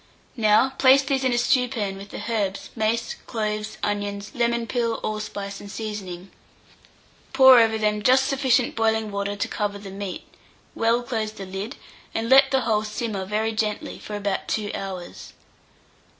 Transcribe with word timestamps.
Now 0.35 0.71
place 0.79 1.03
these 1.03 1.23
in 1.23 1.31
a 1.31 1.37
stewpan 1.37 1.95
with 1.97 2.09
the 2.09 2.23
herbs, 2.27 2.71
mace, 2.75 3.13
cloves, 3.27 3.77
onions, 3.83 4.31
lemon 4.33 4.65
peel, 4.65 4.95
allspice, 5.03 5.61
and 5.61 5.69
seasoning; 5.71 6.31
pour 7.33 7.59
over 7.59 7.77
them 7.77 8.01
just 8.01 8.25
sufficient 8.25 8.75
boiling 8.75 9.11
water 9.11 9.35
to 9.35 9.47
cover 9.47 9.77
the 9.77 9.91
meat; 9.91 10.23
well 10.73 11.03
close 11.03 11.31
the 11.31 11.45
lid, 11.45 11.75
and 12.15 12.29
let 12.29 12.49
the 12.49 12.61
whole 12.61 12.83
simmer 12.83 13.25
very 13.25 13.51
gently 13.51 13.99
for 13.99 14.15
about 14.15 14.47
2 14.47 14.71
hours. 14.73 15.33